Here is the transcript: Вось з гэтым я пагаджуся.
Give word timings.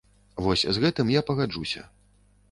Вось 0.45 0.63
з 0.77 0.81
гэтым 0.85 1.11
я 1.15 1.21
пагаджуся. 1.27 1.85